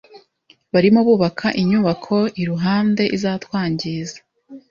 Barimo 0.73 0.99
bubaka 1.07 1.47
inyubako 1.61 2.15
iruhande, 2.41 3.03
izatwangiza. 3.15 4.17